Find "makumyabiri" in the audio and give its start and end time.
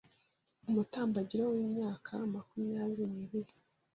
2.33-3.05